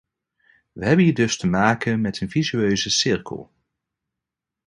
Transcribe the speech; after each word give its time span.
We 0.71 0.85
hebben 0.85 1.05
hier 1.05 1.13
dus 1.13 1.37
te 1.37 1.47
maken 1.47 2.01
met 2.01 2.21
een 2.21 2.29
vicieuze 2.29 2.89
cirkel. 2.89 3.51